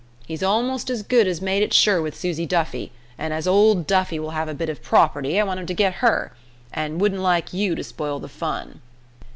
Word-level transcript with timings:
He's 0.25 0.41
almost 0.41 0.89
as 0.89 1.03
good 1.03 1.27
as 1.27 1.43
made 1.43 1.61
it 1.61 1.75
sure 1.75 2.01
with 2.01 2.17
Susie 2.17 2.47
Duffy, 2.47 2.91
an' 3.19 3.31
as 3.33 3.45
ole 3.47 3.75
Duffy 3.75 4.17
will 4.17 4.31
have 4.31 4.49
a 4.49 4.55
bit 4.55 4.67
ev 4.67 4.81
prawperty 4.81 5.39
I 5.39 5.43
want 5.43 5.59
him 5.59 5.67
to 5.67 5.75
git 5.75 5.93
her, 6.01 6.31
an' 6.73 6.97
wouldn't 6.97 7.21
like 7.21 7.53
ye 7.53 7.75
to 7.75 7.83
spoil 7.83 8.17
the 8.17 8.27
fun." 8.27 8.81